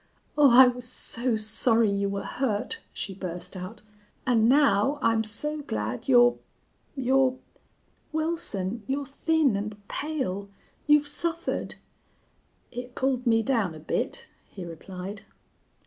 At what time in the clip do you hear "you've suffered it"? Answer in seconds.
10.87-12.95